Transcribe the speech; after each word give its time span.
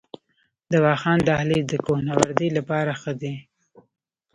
د 0.71 0.73
واخان 0.85 1.19
دهلیز 1.27 1.65
د 1.69 1.73
کوه 1.85 1.99
نوردۍ 2.07 2.49
لپاره 2.57 2.91
ښه 3.01 3.13
دی؟ 3.21 3.33